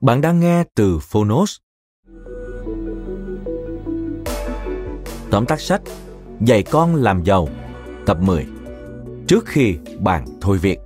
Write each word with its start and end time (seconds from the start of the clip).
Bạn 0.00 0.20
đang 0.20 0.40
nghe 0.40 0.64
từ 0.74 0.98
Phonos. 0.98 1.56
Tóm 5.30 5.46
tắt 5.46 5.60
sách, 5.60 5.82
Dạy 6.40 6.62
con 6.62 6.94
làm 6.94 7.24
giàu, 7.24 7.48
Tập 8.06 8.18
10 8.20 8.46
Trước 9.28 9.46
khi 9.46 9.76
bạn 9.98 10.24
thôi 10.40 10.58
việc 10.58 10.78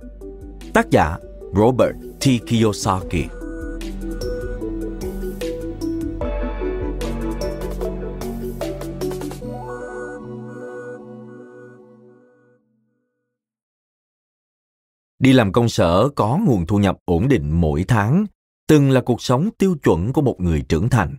Tác 0.73 0.89
giả, 0.91 1.17
Robert 1.55 1.95
T. 2.19 2.47
Kiyosaki 2.47 3.29
Đi 15.19 15.33
làm 15.33 15.51
công 15.51 15.69
sở 15.69 16.09
có 16.15 16.39
nguồn 16.47 16.65
thu 16.65 16.77
nhập 16.77 16.97
ổn 17.05 17.27
định 17.27 17.61
mỗi 17.61 17.85
tháng 17.87 18.25
từng 18.67 18.91
là 18.91 19.01
cuộc 19.01 19.21
sống 19.21 19.49
tiêu 19.57 19.75
chuẩn 19.83 20.13
của 20.13 20.21
một 20.21 20.35
người 20.39 20.61
trưởng 20.69 20.89
thành. 20.89 21.15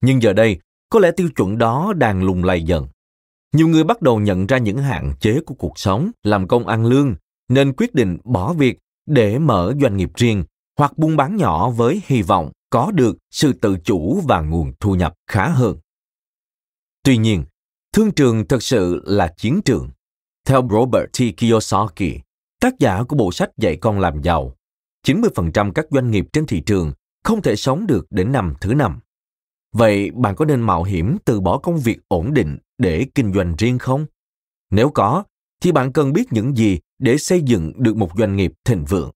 Nhưng 0.00 0.22
giờ 0.22 0.32
đây, 0.32 0.60
có 0.90 1.00
lẽ 1.00 1.10
tiêu 1.10 1.28
chuẩn 1.36 1.58
đó 1.58 1.92
đang 1.96 2.22
lùng 2.22 2.44
lay 2.44 2.62
dần. 2.62 2.88
Nhiều 3.52 3.68
người 3.68 3.84
bắt 3.84 4.02
đầu 4.02 4.20
nhận 4.20 4.46
ra 4.46 4.58
những 4.58 4.78
hạn 4.78 5.14
chế 5.20 5.40
của 5.46 5.54
cuộc 5.54 5.78
sống, 5.78 6.10
làm 6.22 6.48
công 6.48 6.66
ăn 6.66 6.86
lương, 6.86 7.14
nên 7.48 7.72
quyết 7.72 7.94
định 7.94 8.18
bỏ 8.24 8.52
việc 8.52 8.78
để 9.06 9.38
mở 9.38 9.74
doanh 9.80 9.96
nghiệp 9.96 10.10
riêng 10.14 10.44
hoặc 10.78 10.98
buôn 10.98 11.16
bán 11.16 11.36
nhỏ 11.36 11.70
với 11.70 12.02
hy 12.06 12.22
vọng 12.22 12.50
có 12.70 12.90
được 12.90 13.16
sự 13.30 13.52
tự 13.52 13.76
chủ 13.84 14.20
và 14.28 14.40
nguồn 14.40 14.72
thu 14.80 14.94
nhập 14.94 15.14
khá 15.26 15.48
hơn. 15.48 15.76
Tuy 17.02 17.16
nhiên, 17.16 17.44
thương 17.92 18.12
trường 18.12 18.48
thực 18.48 18.62
sự 18.62 19.02
là 19.04 19.34
chiến 19.36 19.60
trường. 19.64 19.90
Theo 20.46 20.68
Robert 20.70 21.06
T. 21.12 21.36
Kiyosaki, 21.36 22.20
tác 22.60 22.78
giả 22.78 23.02
của 23.02 23.16
bộ 23.16 23.32
sách 23.32 23.50
dạy 23.56 23.76
con 23.76 24.00
làm 24.00 24.22
giàu, 24.22 24.54
90% 25.06 25.72
các 25.72 25.86
doanh 25.90 26.10
nghiệp 26.10 26.26
trên 26.32 26.46
thị 26.46 26.60
trường 26.60 26.92
không 27.24 27.42
thể 27.42 27.56
sống 27.56 27.86
được 27.86 28.06
đến 28.10 28.32
năm 28.32 28.54
thứ 28.60 28.74
năm. 28.74 29.00
Vậy 29.72 30.10
bạn 30.10 30.36
có 30.36 30.44
nên 30.44 30.60
mạo 30.60 30.82
hiểm 30.82 31.16
từ 31.24 31.40
bỏ 31.40 31.58
công 31.58 31.78
việc 31.78 31.98
ổn 32.08 32.34
định 32.34 32.58
để 32.78 33.06
kinh 33.14 33.32
doanh 33.32 33.54
riêng 33.58 33.78
không? 33.78 34.06
Nếu 34.70 34.90
có, 34.90 35.24
thì 35.62 35.72
bạn 35.72 35.92
cần 35.92 36.12
biết 36.12 36.32
những 36.32 36.56
gì 36.56 36.78
để 36.98 37.18
xây 37.18 37.42
dựng 37.42 37.72
được 37.76 37.96
một 37.96 38.10
doanh 38.18 38.36
nghiệp 38.36 38.52
thịnh 38.64 38.84
vượng. 38.84 39.10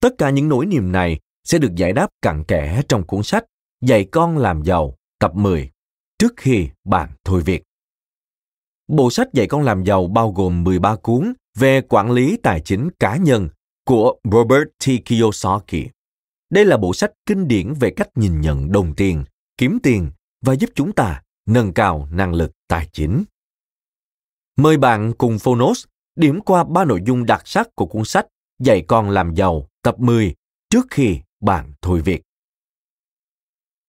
Tất 0.00 0.14
cả 0.18 0.30
những 0.30 0.48
nỗi 0.48 0.66
niềm 0.66 0.92
này 0.92 1.20
sẽ 1.44 1.58
được 1.58 1.74
giải 1.76 1.92
đáp 1.92 2.08
cặn 2.22 2.44
kẽ 2.44 2.82
trong 2.88 3.06
cuốn 3.06 3.22
sách 3.22 3.44
Dạy 3.80 4.04
con 4.04 4.38
làm 4.38 4.62
giàu 4.62 4.94
tập 5.18 5.34
10 5.34 5.70
trước 6.18 6.32
khi 6.36 6.68
bạn 6.84 7.10
thôi 7.24 7.42
việc. 7.42 7.62
Bộ 8.88 9.10
sách 9.10 9.28
Dạy 9.32 9.46
con 9.46 9.62
làm 9.62 9.84
giàu 9.84 10.06
bao 10.06 10.32
gồm 10.32 10.64
13 10.64 10.96
cuốn 10.96 11.32
về 11.56 11.80
quản 11.88 12.10
lý 12.10 12.36
tài 12.42 12.60
chính 12.60 12.90
cá 12.98 13.16
nhân 13.16 13.48
của 13.84 14.16
Robert 14.32 14.68
T. 14.78 14.88
Kiyosaki. 15.04 15.90
Đây 16.50 16.64
là 16.64 16.76
bộ 16.76 16.94
sách 16.94 17.12
kinh 17.26 17.48
điển 17.48 17.74
về 17.80 17.90
cách 17.96 18.08
nhìn 18.14 18.40
nhận 18.40 18.72
đồng 18.72 18.94
tiền, 18.94 19.24
kiếm 19.56 19.78
tiền 19.82 20.10
và 20.40 20.54
giúp 20.54 20.70
chúng 20.74 20.92
ta 20.92 21.22
nâng 21.46 21.72
cao 21.72 22.08
năng 22.10 22.34
lực 22.34 22.52
tài 22.68 22.88
chính. 22.92 23.24
Mời 24.56 24.76
bạn 24.76 25.12
cùng 25.18 25.38
Phonos 25.38 25.84
điểm 26.16 26.40
qua 26.40 26.64
ba 26.64 26.84
nội 26.84 27.00
dung 27.06 27.26
đặc 27.26 27.42
sắc 27.44 27.68
của 27.74 27.86
cuốn 27.86 28.04
sách 28.04 28.26
Dạy 28.58 28.84
con 28.88 29.10
làm 29.10 29.34
giàu 29.34 29.68
tập 29.82 29.94
10 29.98 30.34
trước 30.70 30.86
khi 30.90 31.20
bạn 31.40 31.72
thôi 31.82 32.00
việc. 32.00 32.22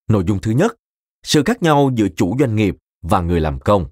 Nội 0.07 0.23
dung 0.27 0.39
thứ 0.41 0.51
nhất, 0.51 0.75
sự 1.23 1.43
khác 1.45 1.63
nhau 1.63 1.91
giữa 1.95 2.07
chủ 2.15 2.35
doanh 2.39 2.55
nghiệp 2.55 2.75
và 3.01 3.21
người 3.21 3.41
làm 3.41 3.59
công. 3.59 3.85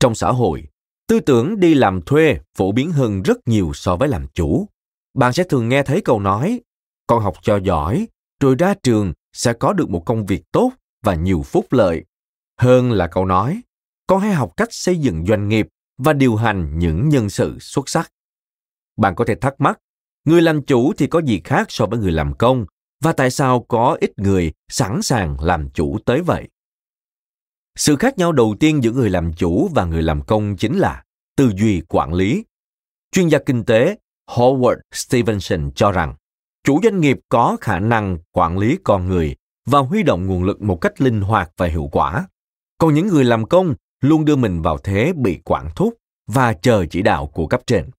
Trong 0.00 0.14
xã 0.14 0.32
hội, 0.32 0.68
tư 1.08 1.20
tưởng 1.20 1.60
đi 1.60 1.74
làm 1.74 2.02
thuê 2.02 2.38
phổ 2.54 2.72
biến 2.72 2.92
hơn 2.92 3.22
rất 3.22 3.48
nhiều 3.48 3.70
so 3.74 3.96
với 3.96 4.08
làm 4.08 4.26
chủ. 4.34 4.68
Bạn 5.14 5.32
sẽ 5.32 5.44
thường 5.44 5.68
nghe 5.68 5.82
thấy 5.82 6.00
câu 6.00 6.20
nói, 6.20 6.60
con 7.06 7.22
học 7.22 7.36
cho 7.42 7.56
giỏi, 7.56 8.08
rồi 8.40 8.54
ra 8.58 8.74
trường 8.82 9.12
sẽ 9.32 9.52
có 9.52 9.72
được 9.72 9.90
một 9.90 10.02
công 10.06 10.26
việc 10.26 10.42
tốt 10.52 10.72
và 11.04 11.14
nhiều 11.14 11.42
phúc 11.42 11.66
lợi. 11.70 12.04
Hơn 12.60 12.92
là 12.92 13.06
câu 13.06 13.24
nói, 13.24 13.60
con 14.06 14.20
hãy 14.20 14.32
học 14.32 14.52
cách 14.56 14.72
xây 14.72 14.96
dựng 14.96 15.26
doanh 15.26 15.48
nghiệp 15.48 15.68
và 15.98 16.12
điều 16.12 16.36
hành 16.36 16.78
những 16.78 17.08
nhân 17.08 17.30
sự 17.30 17.58
xuất 17.60 17.88
sắc. 17.88 18.12
Bạn 18.96 19.14
có 19.14 19.24
thể 19.24 19.34
thắc 19.34 19.60
mắc, 19.60 19.78
người 20.24 20.42
làm 20.42 20.62
chủ 20.62 20.92
thì 20.98 21.06
có 21.06 21.18
gì 21.18 21.40
khác 21.44 21.66
so 21.70 21.86
với 21.86 21.98
người 21.98 22.12
làm 22.12 22.34
công? 22.34 22.66
Và 23.04 23.12
tại 23.12 23.30
sao 23.30 23.64
có 23.68 23.96
ít 24.00 24.18
người 24.18 24.52
sẵn 24.68 25.02
sàng 25.02 25.40
làm 25.40 25.70
chủ 25.70 25.98
tới 26.04 26.22
vậy? 26.22 26.48
Sự 27.76 27.96
khác 27.96 28.18
nhau 28.18 28.32
đầu 28.32 28.56
tiên 28.60 28.82
giữa 28.82 28.92
người 28.92 29.10
làm 29.10 29.32
chủ 29.32 29.70
và 29.74 29.84
người 29.84 30.02
làm 30.02 30.22
công 30.22 30.56
chính 30.56 30.78
là 30.78 31.04
tư 31.36 31.52
duy 31.56 31.82
quản 31.88 32.14
lý. 32.14 32.44
Chuyên 33.12 33.28
gia 33.28 33.38
kinh 33.38 33.64
tế 33.64 33.98
Howard 34.30 34.76
Stevenson 34.92 35.70
cho 35.74 35.92
rằng 35.92 36.14
chủ 36.64 36.80
doanh 36.82 37.00
nghiệp 37.00 37.18
có 37.28 37.56
khả 37.60 37.78
năng 37.78 38.18
quản 38.32 38.58
lý 38.58 38.78
con 38.84 39.08
người 39.08 39.36
và 39.66 39.78
huy 39.78 40.02
động 40.02 40.26
nguồn 40.26 40.44
lực 40.44 40.62
một 40.62 40.76
cách 40.76 41.00
linh 41.00 41.20
hoạt 41.20 41.50
và 41.56 41.66
hiệu 41.66 41.88
quả. 41.92 42.28
Còn 42.78 42.94
những 42.94 43.08
người 43.08 43.24
làm 43.24 43.46
công 43.46 43.74
luôn 44.00 44.24
đưa 44.24 44.36
mình 44.36 44.62
vào 44.62 44.78
thế 44.78 45.12
bị 45.16 45.38
quản 45.44 45.68
thúc 45.76 45.94
và 46.26 46.52
chờ 46.52 46.86
chỉ 46.90 47.02
đạo 47.02 47.26
của 47.26 47.46
cấp 47.46 47.60
trên. 47.66 47.90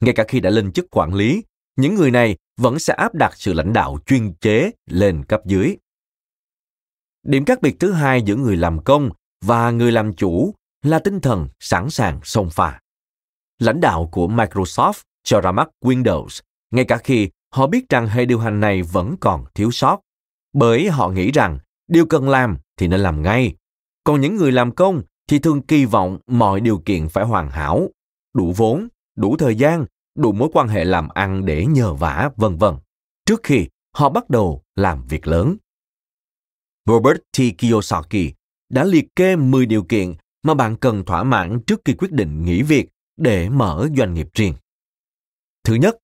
Ngay 0.00 0.14
cả 0.14 0.24
khi 0.28 0.40
đã 0.40 0.50
lên 0.50 0.72
chức 0.72 0.90
quản 0.90 1.14
lý, 1.14 1.44
những 1.76 1.94
người 1.94 2.10
này 2.10 2.36
vẫn 2.56 2.78
sẽ 2.78 2.94
áp 2.94 3.14
đặt 3.14 3.32
sự 3.36 3.52
lãnh 3.52 3.72
đạo 3.72 3.98
chuyên 4.06 4.32
chế 4.40 4.70
lên 4.86 5.24
cấp 5.24 5.40
dưới. 5.46 5.76
Điểm 7.24 7.44
khác 7.44 7.62
biệt 7.62 7.80
thứ 7.80 7.92
hai 7.92 8.22
giữa 8.22 8.36
người 8.36 8.56
làm 8.56 8.84
công 8.84 9.10
và 9.44 9.70
người 9.70 9.92
làm 9.92 10.12
chủ 10.12 10.54
là 10.82 10.98
tinh 10.98 11.20
thần 11.20 11.48
sẵn 11.60 11.90
sàng 11.90 12.20
xông 12.22 12.50
pha. 12.50 12.80
Lãnh 13.58 13.80
đạo 13.80 14.08
của 14.12 14.28
Microsoft 14.28 15.02
cho 15.22 15.40
ra 15.40 15.52
mắt 15.52 15.68
Windows, 15.84 16.40
ngay 16.70 16.84
cả 16.84 16.96
khi 16.96 17.28
họ 17.52 17.66
biết 17.66 17.88
rằng 17.88 18.06
hệ 18.06 18.24
điều 18.24 18.38
hành 18.38 18.60
này 18.60 18.82
vẫn 18.82 19.16
còn 19.20 19.44
thiếu 19.54 19.70
sót, 19.70 20.00
bởi 20.52 20.88
họ 20.88 21.08
nghĩ 21.08 21.32
rằng 21.32 21.58
điều 21.88 22.06
cần 22.06 22.28
làm 22.28 22.56
thì 22.76 22.88
nên 22.88 23.00
làm 23.00 23.22
ngay. 23.22 23.54
Còn 24.04 24.20
những 24.20 24.36
người 24.36 24.52
làm 24.52 24.72
công 24.72 25.02
thì 25.28 25.38
thường 25.38 25.62
kỳ 25.62 25.84
vọng 25.84 26.18
mọi 26.26 26.60
điều 26.60 26.78
kiện 26.78 27.08
phải 27.08 27.24
hoàn 27.24 27.50
hảo, 27.50 27.88
đủ 28.34 28.52
vốn, 28.56 28.88
đủ 29.16 29.36
thời 29.36 29.56
gian, 29.56 29.86
đủ 30.18 30.32
mối 30.32 30.48
quan 30.52 30.68
hệ 30.68 30.84
làm 30.84 31.08
ăn 31.08 31.44
để 31.44 31.66
nhờ 31.66 31.94
vả, 31.94 32.30
vân 32.36 32.56
vân, 32.56 32.74
trước 33.26 33.40
khi 33.42 33.68
họ 33.94 34.08
bắt 34.08 34.30
đầu 34.30 34.62
làm 34.76 35.06
việc 35.06 35.26
lớn. 35.26 35.56
Robert 36.86 37.16
T. 37.32 37.40
Kiyosaki 37.58 38.34
đã 38.68 38.84
liệt 38.84 39.04
kê 39.16 39.36
10 39.36 39.66
điều 39.66 39.84
kiện 39.84 40.14
mà 40.42 40.54
bạn 40.54 40.76
cần 40.76 41.04
thỏa 41.04 41.24
mãn 41.24 41.60
trước 41.66 41.80
khi 41.84 41.94
quyết 41.94 42.12
định 42.12 42.44
nghỉ 42.44 42.62
việc 42.62 42.88
để 43.16 43.48
mở 43.48 43.88
doanh 43.96 44.14
nghiệp 44.14 44.28
riêng. 44.34 44.54
Thứ 45.64 45.74
nhất, 45.74 45.98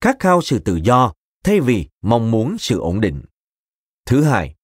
khát 0.00 0.16
khao 0.18 0.42
sự 0.42 0.58
tự 0.58 0.78
do 0.84 1.12
thay 1.44 1.60
vì 1.60 1.88
mong 2.02 2.30
muốn 2.30 2.56
sự 2.58 2.78
ổn 2.78 3.00
định. 3.00 3.22
Thứ 4.06 4.22
hai, 4.24 4.54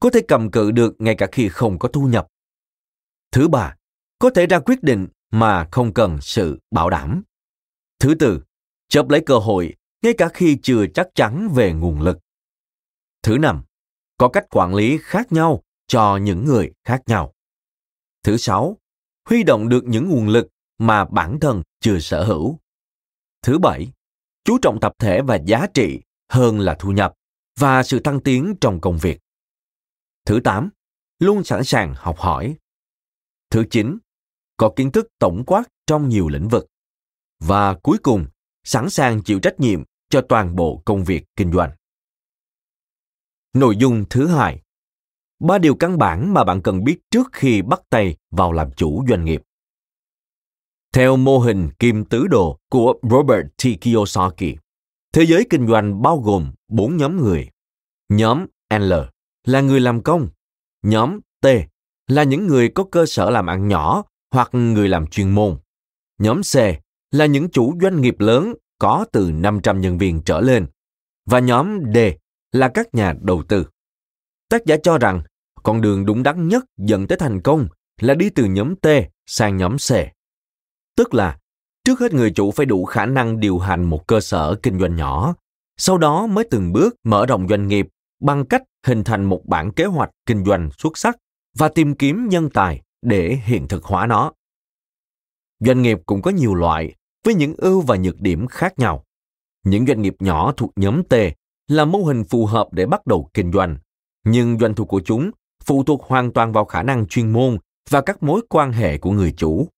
có 0.00 0.10
thể 0.10 0.20
cầm 0.28 0.50
cự 0.50 0.70
được 0.70 0.94
ngay 0.98 1.14
cả 1.18 1.26
khi 1.32 1.48
không 1.48 1.78
có 1.78 1.88
thu 1.88 2.06
nhập. 2.06 2.26
Thứ 3.32 3.48
ba, 3.48 3.76
có 4.18 4.30
thể 4.30 4.46
ra 4.46 4.58
quyết 4.58 4.82
định 4.82 5.06
mà 5.30 5.68
không 5.72 5.94
cần 5.94 6.18
sự 6.20 6.60
bảo 6.70 6.90
đảm. 6.90 7.22
Thứ 8.00 8.14
tư, 8.18 8.42
chấp 8.88 9.08
lấy 9.08 9.20
cơ 9.26 9.38
hội 9.38 9.74
ngay 10.02 10.12
cả 10.18 10.28
khi 10.34 10.58
chưa 10.62 10.86
chắc 10.94 11.08
chắn 11.14 11.48
về 11.54 11.72
nguồn 11.72 12.00
lực. 12.00 12.18
Thứ 13.22 13.38
năm, 13.38 13.62
có 14.16 14.28
cách 14.28 14.46
quản 14.50 14.74
lý 14.74 14.98
khác 15.02 15.32
nhau 15.32 15.62
cho 15.86 16.16
những 16.16 16.44
người 16.44 16.72
khác 16.84 17.02
nhau. 17.06 17.32
Thứ 18.22 18.36
sáu, 18.36 18.76
huy 19.28 19.42
động 19.42 19.68
được 19.68 19.84
những 19.84 20.08
nguồn 20.08 20.28
lực 20.28 20.48
mà 20.78 21.04
bản 21.04 21.38
thân 21.40 21.62
chưa 21.80 21.98
sở 21.98 22.24
hữu. 22.24 22.58
Thứ 23.42 23.58
bảy, 23.58 23.92
chú 24.44 24.58
trọng 24.62 24.80
tập 24.80 24.92
thể 24.98 25.22
và 25.22 25.36
giá 25.36 25.66
trị 25.74 26.00
hơn 26.28 26.60
là 26.60 26.76
thu 26.78 26.92
nhập 26.92 27.14
và 27.58 27.82
sự 27.82 27.98
tăng 27.98 28.20
tiến 28.20 28.54
trong 28.60 28.80
công 28.80 28.98
việc. 28.98 29.20
Thứ 30.24 30.40
tám, 30.44 30.70
luôn 31.18 31.44
sẵn 31.44 31.64
sàng 31.64 31.94
học 31.96 32.18
hỏi. 32.18 32.56
Thứ 33.50 33.64
chín, 33.70 33.98
có 34.56 34.72
kiến 34.76 34.92
thức 34.92 35.08
tổng 35.18 35.44
quát 35.46 35.64
trong 35.86 36.08
nhiều 36.08 36.28
lĩnh 36.28 36.48
vực. 36.48 36.66
Và 37.40 37.74
cuối 37.74 37.98
cùng, 38.02 38.26
sẵn 38.64 38.90
sàng 38.90 39.22
chịu 39.22 39.40
trách 39.40 39.60
nhiệm 39.60 39.82
cho 40.10 40.20
toàn 40.28 40.56
bộ 40.56 40.82
công 40.84 41.04
việc 41.04 41.24
kinh 41.36 41.52
doanh. 41.52 41.70
Nội 43.56 43.76
dung 43.76 44.04
thứ 44.10 44.26
hai. 44.26 44.60
Ba 45.40 45.58
điều 45.58 45.74
căn 45.74 45.98
bản 45.98 46.34
mà 46.34 46.44
bạn 46.44 46.62
cần 46.62 46.84
biết 46.84 46.98
trước 47.10 47.28
khi 47.32 47.62
bắt 47.62 47.80
tay 47.90 48.16
vào 48.30 48.52
làm 48.52 48.70
chủ 48.76 49.04
doanh 49.08 49.24
nghiệp. 49.24 49.42
Theo 50.92 51.16
mô 51.16 51.38
hình 51.38 51.70
kim 51.78 52.04
tứ 52.04 52.26
đồ 52.26 52.58
của 52.70 52.94
Robert 53.10 53.46
T. 53.56 53.80
Kiyosaki, 53.80 54.56
thế 55.12 55.26
giới 55.26 55.46
kinh 55.50 55.66
doanh 55.66 56.02
bao 56.02 56.18
gồm 56.18 56.52
bốn 56.68 56.96
nhóm 56.96 57.16
người. 57.16 57.48
Nhóm 58.08 58.46
L 58.78 58.92
là 59.44 59.60
người 59.60 59.80
làm 59.80 60.02
công. 60.02 60.28
Nhóm 60.82 61.20
T 61.42 61.46
là 62.06 62.22
những 62.22 62.46
người 62.46 62.68
có 62.68 62.84
cơ 62.84 63.06
sở 63.06 63.30
làm 63.30 63.46
ăn 63.46 63.68
nhỏ 63.68 64.04
hoặc 64.30 64.48
người 64.52 64.88
làm 64.88 65.06
chuyên 65.06 65.30
môn. 65.30 65.56
Nhóm 66.18 66.40
C 66.42 66.56
là 67.10 67.26
những 67.26 67.50
chủ 67.50 67.74
doanh 67.82 68.00
nghiệp 68.00 68.20
lớn 68.20 68.54
có 68.78 69.06
từ 69.12 69.30
500 69.34 69.80
nhân 69.80 69.98
viên 69.98 70.22
trở 70.22 70.40
lên. 70.40 70.66
Và 71.26 71.38
nhóm 71.38 71.80
D 71.94 71.98
là 72.52 72.68
các 72.68 72.94
nhà 72.94 73.14
đầu 73.22 73.42
tư. 73.48 73.66
Tác 74.48 74.66
giả 74.66 74.76
cho 74.82 74.98
rằng 74.98 75.22
con 75.62 75.80
đường 75.80 76.06
đúng 76.06 76.22
đắn 76.22 76.48
nhất 76.48 76.64
dẫn 76.76 77.06
tới 77.06 77.18
thành 77.18 77.40
công 77.40 77.68
là 78.00 78.14
đi 78.14 78.30
từ 78.30 78.44
nhóm 78.44 78.76
T 78.76 78.86
sang 79.26 79.56
nhóm 79.56 79.76
C. 79.76 79.90
Tức 80.96 81.14
là, 81.14 81.38
trước 81.84 82.00
hết 82.00 82.14
người 82.14 82.30
chủ 82.30 82.50
phải 82.50 82.66
đủ 82.66 82.84
khả 82.84 83.06
năng 83.06 83.40
điều 83.40 83.58
hành 83.58 83.84
một 83.84 84.06
cơ 84.06 84.20
sở 84.20 84.54
kinh 84.62 84.78
doanh 84.78 84.96
nhỏ, 84.96 85.34
sau 85.76 85.98
đó 85.98 86.26
mới 86.26 86.44
từng 86.50 86.72
bước 86.72 86.94
mở 87.04 87.26
rộng 87.26 87.48
doanh 87.48 87.68
nghiệp 87.68 87.88
bằng 88.20 88.46
cách 88.46 88.62
hình 88.86 89.04
thành 89.04 89.24
một 89.24 89.42
bản 89.46 89.72
kế 89.72 89.84
hoạch 89.84 90.10
kinh 90.26 90.44
doanh 90.44 90.70
xuất 90.78 90.98
sắc 90.98 91.16
và 91.58 91.68
tìm 91.68 91.94
kiếm 91.94 92.28
nhân 92.28 92.50
tài 92.50 92.82
để 93.02 93.38
hiện 93.44 93.68
thực 93.68 93.84
hóa 93.84 94.06
nó. 94.06 94.32
Doanh 95.60 95.82
nghiệp 95.82 95.98
cũng 96.06 96.22
có 96.22 96.30
nhiều 96.30 96.54
loại 96.54 96.94
với 97.24 97.34
những 97.34 97.54
ưu 97.58 97.80
và 97.80 97.96
nhược 97.96 98.20
điểm 98.20 98.46
khác 98.46 98.78
nhau. 98.78 99.04
Những 99.64 99.86
doanh 99.86 100.02
nghiệp 100.02 100.14
nhỏ 100.18 100.52
thuộc 100.56 100.72
nhóm 100.76 101.02
T 101.04 101.14
là 101.68 101.84
mô 101.84 101.98
hình 101.98 102.24
phù 102.24 102.46
hợp 102.46 102.68
để 102.72 102.86
bắt 102.86 103.06
đầu 103.06 103.30
kinh 103.34 103.52
doanh, 103.52 103.76
nhưng 104.24 104.58
doanh 104.58 104.74
thu 104.74 104.84
của 104.84 105.00
chúng 105.04 105.30
phụ 105.64 105.84
thuộc 105.84 106.02
hoàn 106.02 106.32
toàn 106.32 106.52
vào 106.52 106.64
khả 106.64 106.82
năng 106.82 107.06
chuyên 107.06 107.30
môn 107.30 107.58
và 107.90 108.00
các 108.00 108.22
mối 108.22 108.40
quan 108.48 108.72
hệ 108.72 108.98
của 108.98 109.10
người 109.10 109.34
chủ. 109.36 109.68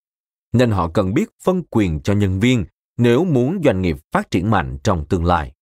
Nên 0.52 0.70
họ 0.70 0.90
cần 0.94 1.14
biết 1.14 1.28
phân 1.42 1.62
quyền 1.70 2.00
cho 2.00 2.12
nhân 2.12 2.40
viên 2.40 2.64
nếu 2.96 3.24
muốn 3.24 3.60
doanh 3.64 3.82
nghiệp 3.82 3.96
phát 4.12 4.30
triển 4.30 4.50
mạnh 4.50 4.78
trong 4.84 5.04
tương 5.08 5.24
lai. 5.24 5.52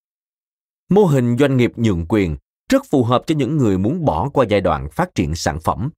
Mô 0.90 1.04
hình 1.04 1.36
doanh 1.38 1.56
nghiệp 1.56 1.72
nhượng 1.76 2.06
quyền 2.08 2.36
rất 2.68 2.82
phù 2.90 3.04
hợp 3.04 3.22
cho 3.26 3.34
những 3.34 3.56
người 3.56 3.78
muốn 3.78 4.04
bỏ 4.04 4.28
qua 4.28 4.46
giai 4.48 4.60
đoạn 4.60 4.88
phát 4.90 5.14
triển 5.14 5.34
sản 5.34 5.60
phẩm. 5.60 5.90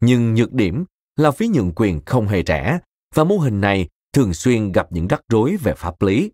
Nhưng 0.00 0.34
nhược 0.34 0.52
điểm 0.52 0.84
là 1.16 1.30
phí 1.30 1.48
nhượng 1.48 1.72
quyền 1.76 2.00
không 2.06 2.28
hề 2.28 2.42
rẻ 2.46 2.78
và 3.14 3.24
mô 3.24 3.38
hình 3.38 3.60
này 3.60 3.88
thường 4.12 4.34
xuyên 4.34 4.72
gặp 4.72 4.92
những 4.92 5.08
rắc 5.08 5.22
rối 5.28 5.56
về 5.56 5.74
pháp 5.74 6.02
lý. 6.02 6.30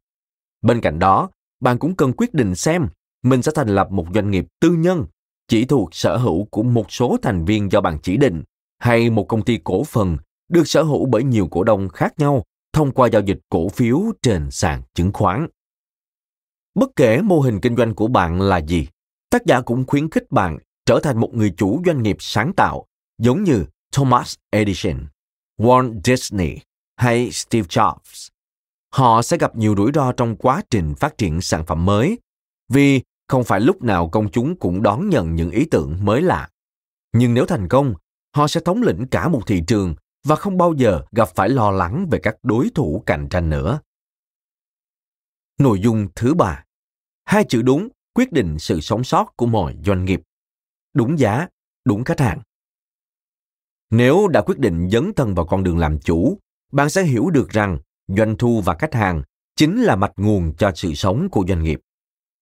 Bên 0.63 0.81
cạnh 0.81 0.99
đó, 0.99 1.31
bạn 1.61 1.79
cũng 1.79 1.97
cần 1.97 2.13
quyết 2.13 2.35
định 2.35 2.55
xem 2.55 2.89
mình 3.29 3.43
sẽ 3.43 3.53
thành 3.55 3.69
lập 3.69 3.91
một 3.91 4.07
doanh 4.15 4.31
nghiệp 4.31 4.47
tư 4.61 4.71
nhân 4.71 5.07
chỉ 5.49 5.65
thuộc 5.65 5.95
sở 5.95 6.17
hữu 6.17 6.45
của 6.45 6.63
một 6.63 6.93
số 6.93 7.17
thành 7.23 7.45
viên 7.45 7.73
do 7.73 7.81
bạn 7.81 7.99
chỉ 8.03 8.17
định 8.17 8.43
hay 8.79 9.11
một 9.11 9.25
công 9.29 9.43
ty 9.43 9.59
cổ 9.65 9.85
phần 9.85 10.17
được 10.49 10.69
sở 10.69 10.83
hữu 10.83 11.07
bởi 11.07 11.25
nhiều 11.25 11.49
cổ 11.51 11.65
đông 11.65 11.89
khác 11.89 12.15
nhau 12.19 12.45
thông 12.73 12.93
qua 12.93 13.09
giao 13.09 13.23
dịch 13.23 13.39
cổ 13.49 13.69
phiếu 13.69 14.01
trên 14.23 14.51
sàn 14.51 14.83
chứng 14.95 15.13
khoán. 15.13 15.47
Bất 16.75 16.91
kể 16.97 17.21
mô 17.23 17.41
hình 17.41 17.61
kinh 17.61 17.77
doanh 17.77 17.95
của 17.95 18.09
bạn 18.09 18.41
là 18.41 18.57
gì, 18.59 18.89
tác 19.31 19.47
giả 19.47 19.61
cũng 19.61 19.87
khuyến 19.87 20.11
khích 20.11 20.31
bạn 20.31 20.59
trở 20.87 21.01
thành 21.03 21.21
một 21.21 21.35
người 21.35 21.55
chủ 21.57 21.83
doanh 21.87 22.03
nghiệp 22.03 22.17
sáng 22.21 22.53
tạo 22.53 22.87
giống 23.19 23.45
như 23.45 23.65
Thomas 23.93 24.35
Edison, 24.51 25.07
Walt 25.59 26.01
Disney 26.05 26.59
hay 26.97 27.31
Steve 27.31 27.67
Jobs. 27.69 28.29
Họ 28.93 29.23
sẽ 29.23 29.37
gặp 29.39 29.57
nhiều 29.57 29.75
rủi 29.77 29.91
ro 29.95 30.13
trong 30.13 30.37
quá 30.37 30.63
trình 30.71 30.95
phát 30.95 31.19
triển 31.19 31.41
sản 31.41 31.67
phẩm 31.67 31.85
mới 31.85 32.19
vì 32.69 33.03
không 33.29 33.45
phải 33.45 33.61
lúc 33.61 33.83
nào 33.83 34.09
công 34.09 34.31
chúng 34.31 34.59
cũng 34.59 34.83
đón 34.83 35.09
nhận 35.09 35.35
những 35.35 35.51
ý 35.51 35.65
tưởng 35.71 36.05
mới 36.05 36.23
lạ. 36.23 36.49
Nhưng 37.13 37.35
nếu 37.35 37.47
thành 37.47 37.69
công, 37.69 37.95
họ 38.37 38.49
sẽ 38.49 38.61
thống 38.65 38.83
lĩnh 38.83 39.07
cả 39.11 39.29
một 39.29 39.43
thị 39.47 39.63
trường 39.67 39.95
và 40.25 40.37
không 40.37 40.57
bao 40.57 40.75
giờ 40.77 41.03
gặp 41.13 41.29
phải 41.35 41.49
lo 41.49 41.71
lắng 41.71 42.07
về 42.11 42.19
các 42.23 42.37
đối 42.43 42.71
thủ 42.75 43.03
cạnh 43.07 43.29
tranh 43.29 43.51
nữa. 43.51 43.81
Nội 45.59 45.81
dung 45.81 46.09
thứ 46.15 46.35
ba. 46.35 46.65
Hai 47.25 47.45
chữ 47.45 47.63
đúng 47.63 47.89
quyết 48.15 48.33
định 48.33 48.59
sự 48.59 48.81
sống 48.81 49.05
sót 49.05 49.37
của 49.37 49.47
mọi 49.47 49.77
doanh 49.85 50.05
nghiệp. 50.05 50.21
Đúng 50.95 51.19
giá, 51.19 51.49
đúng 51.85 52.05
khách 52.05 52.21
hàng. 52.21 52.41
Nếu 53.91 54.29
đã 54.29 54.43
quyết 54.43 54.59
định 54.59 54.89
dấn 54.91 55.13
thân 55.17 55.35
vào 55.35 55.47
con 55.47 55.65
đường 55.65 55.79
làm 55.79 56.01
chủ, 56.01 56.39
bạn 56.73 56.91
sẽ 56.91 57.03
hiểu 57.03 57.31
được 57.31 57.49
rằng 57.49 57.79
doanh 58.09 58.37
thu 58.37 58.63
và 58.65 58.77
khách 58.79 58.95
hàng 58.95 59.23
chính 59.57 59.83
là 59.83 59.97
mạch 59.97 60.13
nguồn 60.17 60.55
cho 60.59 60.73
sự 60.75 60.95
sống 60.95 61.29
của 61.31 61.45
doanh 61.49 61.63
nghiệp. 61.63 61.81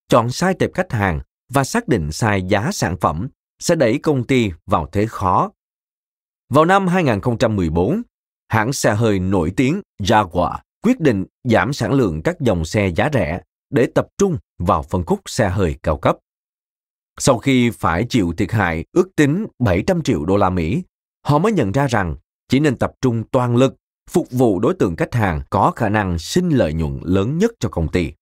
Chọn 0.08 0.30
sai 0.30 0.54
tệp 0.54 0.74
khách 0.74 0.92
hàng 0.92 1.20
và 1.52 1.64
xác 1.64 1.88
định 1.88 2.12
sai 2.12 2.42
giá 2.42 2.70
sản 2.72 2.96
phẩm 3.00 3.28
sẽ 3.58 3.74
đẩy 3.74 3.98
công 3.98 4.24
ty 4.24 4.50
vào 4.66 4.88
thế 4.92 5.06
khó. 5.06 5.50
Vào 6.48 6.64
năm 6.64 6.86
2014, 6.86 8.02
hãng 8.48 8.72
xe 8.72 8.94
hơi 8.94 9.18
nổi 9.18 9.52
tiếng 9.56 9.80
Jaguar 10.02 10.58
quyết 10.82 11.00
định 11.00 11.24
giảm 11.44 11.72
sản 11.72 11.92
lượng 11.92 12.22
các 12.22 12.40
dòng 12.40 12.64
xe 12.64 12.88
giá 12.96 13.08
rẻ 13.12 13.40
để 13.70 13.86
tập 13.94 14.06
trung 14.18 14.38
vào 14.58 14.82
phân 14.82 15.04
khúc 15.04 15.20
xe 15.26 15.48
hơi 15.48 15.76
cao 15.82 15.96
cấp. 15.96 16.16
Sau 17.18 17.38
khi 17.38 17.70
phải 17.70 18.06
chịu 18.08 18.32
thiệt 18.36 18.52
hại 18.52 18.84
ước 18.92 19.08
tính 19.16 19.46
700 19.58 20.02
triệu 20.02 20.24
đô 20.24 20.36
la 20.36 20.50
Mỹ, 20.50 20.82
họ 21.24 21.38
mới 21.38 21.52
nhận 21.52 21.72
ra 21.72 21.86
rằng 21.86 22.16
chỉ 22.48 22.60
nên 22.60 22.76
tập 22.76 22.92
trung 23.00 23.24
toàn 23.30 23.56
lực 23.56 23.74
phục 24.10 24.30
vụ 24.30 24.60
đối 24.60 24.74
tượng 24.74 24.96
khách 24.96 25.14
hàng 25.14 25.42
có 25.50 25.72
khả 25.76 25.88
năng 25.88 26.18
sinh 26.18 26.48
lợi 26.48 26.72
nhuận 26.72 27.00
lớn 27.02 27.38
nhất 27.38 27.50
cho 27.60 27.68
công 27.68 27.88
ty 27.88 28.12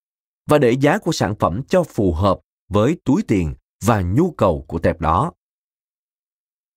và 0.46 0.58
để 0.58 0.72
giá 0.72 0.98
của 0.98 1.12
sản 1.12 1.34
phẩm 1.38 1.62
cho 1.68 1.82
phù 1.82 2.12
hợp 2.12 2.40
với 2.68 2.96
túi 3.04 3.22
tiền 3.22 3.54
và 3.84 4.02
nhu 4.02 4.30
cầu 4.30 4.64
của 4.68 4.78
tệp 4.78 5.00
đó. 5.00 5.32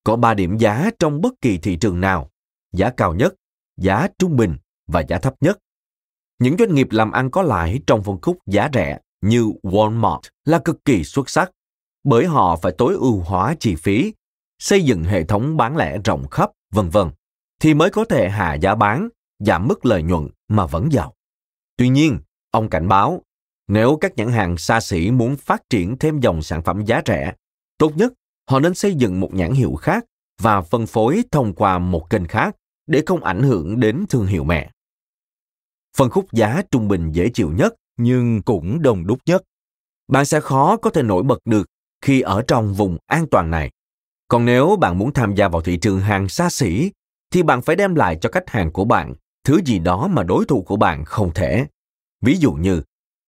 Có 0.03 0.15
3 0.15 0.33
điểm 0.33 0.57
giá 0.57 0.89
trong 0.99 1.21
bất 1.21 1.33
kỳ 1.41 1.57
thị 1.57 1.75
trường 1.75 2.01
nào, 2.01 2.29
giá 2.73 2.89
cao 2.97 3.13
nhất, 3.13 3.33
giá 3.77 4.07
trung 4.19 4.35
bình 4.35 4.57
và 4.87 5.01
giá 5.01 5.19
thấp 5.19 5.33
nhất. 5.41 5.57
Những 6.39 6.57
doanh 6.57 6.75
nghiệp 6.75 6.87
làm 6.91 7.11
ăn 7.11 7.31
có 7.31 7.41
lãi 7.41 7.79
trong 7.87 8.03
phân 8.03 8.21
khúc 8.21 8.37
giá 8.45 8.69
rẻ 8.73 8.99
như 9.21 9.51
Walmart 9.63 10.21
là 10.45 10.59
cực 10.59 10.85
kỳ 10.85 11.03
xuất 11.03 11.29
sắc 11.29 11.51
bởi 12.03 12.25
họ 12.25 12.55
phải 12.55 12.71
tối 12.77 12.93
ưu 12.93 13.19
hóa 13.19 13.55
chi 13.59 13.75
phí, 13.75 14.13
xây 14.59 14.83
dựng 14.83 15.03
hệ 15.03 15.23
thống 15.23 15.57
bán 15.57 15.77
lẻ 15.77 15.97
rộng 16.05 16.27
khắp, 16.27 16.51
vân 16.71 16.89
vân 16.89 17.09
thì 17.59 17.73
mới 17.73 17.89
có 17.89 18.05
thể 18.05 18.29
hạ 18.29 18.53
giá 18.53 18.75
bán, 18.75 19.09
giảm 19.39 19.67
mức 19.67 19.85
lợi 19.85 20.03
nhuận 20.03 20.27
mà 20.47 20.65
vẫn 20.65 20.91
giàu. 20.91 21.13
Tuy 21.77 21.89
nhiên, 21.89 22.19
ông 22.51 22.69
cảnh 22.69 22.87
báo, 22.87 23.21
nếu 23.67 23.97
các 24.01 24.13
nhãn 24.15 24.31
hàng 24.31 24.57
xa 24.57 24.79
xỉ 24.79 25.11
muốn 25.11 25.35
phát 25.35 25.61
triển 25.69 25.97
thêm 25.97 26.19
dòng 26.19 26.41
sản 26.41 26.63
phẩm 26.63 26.85
giá 26.85 27.01
rẻ, 27.05 27.33
tốt 27.77 27.91
nhất 27.95 28.13
họ 28.49 28.59
nên 28.59 28.73
xây 28.73 28.95
dựng 28.95 29.19
một 29.19 29.33
nhãn 29.33 29.51
hiệu 29.51 29.75
khác 29.75 30.05
và 30.41 30.61
phân 30.61 30.87
phối 30.87 31.23
thông 31.31 31.53
qua 31.53 31.79
một 31.79 32.09
kênh 32.09 32.25
khác 32.27 32.55
để 32.87 33.03
không 33.05 33.23
ảnh 33.23 33.43
hưởng 33.43 33.79
đến 33.79 34.05
thương 34.09 34.25
hiệu 34.25 34.43
mẹ. 34.43 34.71
Phân 35.97 36.09
khúc 36.09 36.33
giá 36.33 36.61
trung 36.71 36.87
bình 36.87 37.11
dễ 37.11 37.29
chịu 37.33 37.51
nhất 37.51 37.73
nhưng 37.97 38.41
cũng 38.41 38.81
đông 38.81 39.07
đúc 39.07 39.19
nhất. 39.25 39.43
Bạn 40.07 40.25
sẽ 40.25 40.39
khó 40.39 40.77
có 40.77 40.89
thể 40.89 41.03
nổi 41.03 41.23
bật 41.23 41.39
được 41.45 41.67
khi 42.01 42.21
ở 42.21 42.43
trong 42.47 42.73
vùng 42.73 42.97
an 43.05 43.25
toàn 43.31 43.51
này. 43.51 43.71
Còn 44.27 44.45
nếu 44.45 44.75
bạn 44.75 44.97
muốn 44.97 45.13
tham 45.13 45.35
gia 45.35 45.47
vào 45.47 45.61
thị 45.61 45.77
trường 45.77 45.99
hàng 45.99 46.29
xa 46.29 46.49
xỉ 46.49 46.91
thì 47.31 47.43
bạn 47.43 47.61
phải 47.61 47.75
đem 47.75 47.95
lại 47.95 48.17
cho 48.21 48.29
khách 48.31 48.49
hàng 48.49 48.71
của 48.71 48.85
bạn 48.85 49.13
thứ 49.43 49.61
gì 49.65 49.79
đó 49.79 50.07
mà 50.07 50.23
đối 50.23 50.45
thủ 50.45 50.61
của 50.61 50.75
bạn 50.75 51.05
không 51.05 51.33
thể. 51.33 51.65
Ví 52.21 52.37
dụ 52.37 52.51
như 52.51 52.81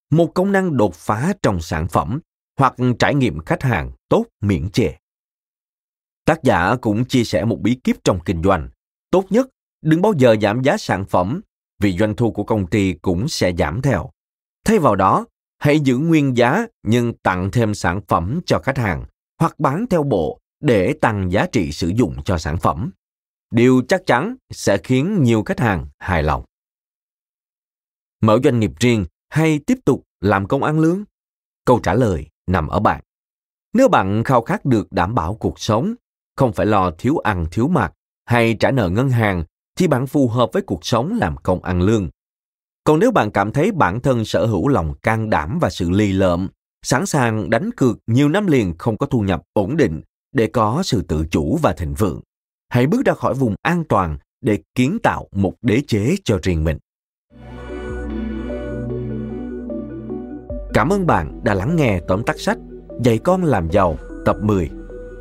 một 0.09 0.31
công 0.35 0.51
năng 0.51 0.77
đột 0.77 0.95
phá 0.95 1.33
trong 1.41 1.61
sản 1.61 1.87
phẩm 1.87 2.19
hoặc 2.57 2.75
trải 2.99 3.15
nghiệm 3.15 3.39
khách 3.39 3.63
hàng 3.63 3.91
tốt 4.09 4.25
miễn 4.41 4.69
chê. 4.69 4.95
Tác 6.25 6.43
giả 6.43 6.75
cũng 6.81 7.05
chia 7.05 7.23
sẻ 7.23 7.45
một 7.45 7.59
bí 7.61 7.75
kíp 7.83 7.95
trong 8.03 8.19
kinh 8.25 8.43
doanh. 8.43 8.69
Tốt 9.11 9.25
nhất, 9.29 9.47
đừng 9.81 10.01
bao 10.01 10.13
giờ 10.17 10.35
giảm 10.41 10.61
giá 10.61 10.77
sản 10.77 11.05
phẩm 11.05 11.41
vì 11.79 11.97
doanh 11.97 12.15
thu 12.15 12.31
của 12.31 12.43
công 12.43 12.67
ty 12.67 12.93
cũng 12.93 13.27
sẽ 13.27 13.53
giảm 13.57 13.81
theo. 13.81 14.09
Thay 14.65 14.79
vào 14.79 14.95
đó, 14.95 15.25
hãy 15.57 15.79
giữ 15.79 15.97
nguyên 15.97 16.37
giá 16.37 16.65
nhưng 16.83 17.13
tặng 17.13 17.49
thêm 17.51 17.73
sản 17.75 18.01
phẩm 18.07 18.39
cho 18.45 18.59
khách 18.59 18.77
hàng 18.77 19.05
hoặc 19.39 19.59
bán 19.59 19.85
theo 19.89 20.03
bộ 20.03 20.39
để 20.59 20.93
tăng 21.01 21.31
giá 21.31 21.47
trị 21.51 21.71
sử 21.71 21.87
dụng 21.87 22.23
cho 22.25 22.37
sản 22.37 22.57
phẩm 22.57 22.91
điều 23.51 23.81
chắc 23.87 24.05
chắn 24.05 24.35
sẽ 24.51 24.77
khiến 24.83 25.23
nhiều 25.23 25.43
khách 25.43 25.59
hàng 25.59 25.87
hài 25.99 26.23
lòng. 26.23 26.43
Mở 28.21 28.39
doanh 28.43 28.59
nghiệp 28.59 28.71
riêng 28.79 29.05
hay 29.29 29.59
tiếp 29.59 29.77
tục 29.86 30.03
làm 30.21 30.48
công 30.48 30.63
ăn 30.63 30.79
lương? 30.79 31.03
Câu 31.65 31.79
trả 31.83 31.93
lời 31.93 32.27
nằm 32.48 32.67
ở 32.67 32.79
bạn. 32.79 33.01
Nếu 33.74 33.89
bạn 33.89 34.24
khao 34.24 34.41
khát 34.41 34.65
được 34.65 34.91
đảm 34.91 35.15
bảo 35.15 35.36
cuộc 35.36 35.59
sống, 35.59 35.93
không 36.36 36.53
phải 36.53 36.65
lo 36.65 36.91
thiếu 36.91 37.17
ăn 37.17 37.45
thiếu 37.51 37.67
mặc 37.67 37.93
hay 38.25 38.55
trả 38.59 38.71
nợ 38.71 38.89
ngân 38.89 39.09
hàng 39.09 39.43
thì 39.77 39.88
bạn 39.88 40.07
phù 40.07 40.27
hợp 40.27 40.50
với 40.53 40.62
cuộc 40.62 40.86
sống 40.86 41.17
làm 41.21 41.38
công 41.38 41.63
ăn 41.63 41.81
lương. 41.81 42.09
Còn 42.83 43.00
nếu 43.00 43.12
bạn 43.12 43.31
cảm 43.31 43.51
thấy 43.51 43.71
bản 43.71 44.00
thân 44.00 44.25
sở 44.25 44.45
hữu 44.45 44.67
lòng 44.67 44.93
can 45.03 45.29
đảm 45.29 45.59
và 45.62 45.69
sự 45.69 45.89
lì 45.89 46.12
lợm, 46.12 46.48
sẵn 46.83 47.05
sàng 47.05 47.50
đánh 47.50 47.69
cược 47.71 47.98
nhiều 48.07 48.29
năm 48.29 48.48
liền 48.48 48.77
không 48.77 48.98
có 48.98 49.05
thu 49.05 49.21
nhập 49.21 49.43
ổn 49.53 49.77
định 49.77 50.01
để 50.31 50.48
có 50.48 50.81
sự 50.86 51.01
tự 51.01 51.25
chủ 51.31 51.57
và 51.62 51.74
thịnh 51.74 51.93
vượng, 51.93 52.21
hãy 52.69 52.88
bước 52.88 53.05
ra 53.05 53.13
khỏi 53.13 53.33
vùng 53.33 53.55
an 53.62 53.83
toàn 53.89 54.17
để 54.41 54.59
kiến 54.75 54.98
tạo 55.03 55.27
một 55.31 55.53
đế 55.62 55.81
chế 55.88 56.15
cho 56.24 56.39
riêng 56.43 56.63
mình. 56.63 56.77
Cảm 60.73 60.89
ơn 60.89 61.07
bạn 61.07 61.39
đã 61.43 61.53
lắng 61.53 61.75
nghe 61.75 61.99
tóm 62.07 62.23
tắt 62.23 62.39
sách 62.39 62.57
Dạy 63.03 63.17
con 63.17 63.43
làm 63.43 63.71
giàu, 63.71 63.97
tập 64.25 64.38
10 64.41 64.69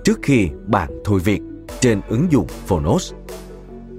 trước 0.04 0.18
khi 0.22 0.48
bạn 0.66 0.90
thôi 1.04 1.20
việc, 1.24 1.40
trên 1.80 2.00
ứng 2.08 2.32
dụng 2.32 2.46
Phonos. 2.66 3.12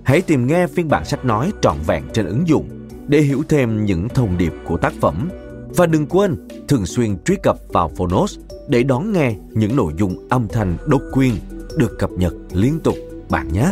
Hãy 0.04 0.22
tìm 0.22 0.48
nghe 0.48 0.68
phiên 0.68 0.90
bản 0.90 1.06
sách 1.06 1.26
nói 1.26 1.52
trọn 1.62 1.76
vẹn 1.88 2.04
trên 2.14 2.26
ứng 2.26 2.48
dụng 2.48 2.70
để 3.08 3.20
hiểu 3.20 3.44
thêm 3.50 3.86
những 3.86 4.10
thông 4.10 4.38
điệp 4.38 4.54
của 4.66 4.78
tác 4.78 4.94
phẩm. 5.02 5.30
Và 5.78 5.86
đừng 5.86 6.08
quên 6.08 6.48
thường 6.68 6.86
xuyên 6.86 7.24
truy 7.24 7.36
cập 7.44 7.58
vào 7.68 7.92
Phonos 7.98 8.40
để 8.68 8.84
đón 8.84 9.12
nghe 9.12 9.36
những 9.50 9.76
nội 9.76 9.94
dung 9.98 10.28
âm 10.30 10.48
thanh 10.48 10.78
độc 10.88 11.02
quyền 11.14 11.34
được 11.78 12.00
cập 12.00 12.12
nhật 12.12 12.34
liên 12.54 12.80
tục 12.80 12.96
bạn 13.30 13.48
nhé. 13.54 13.72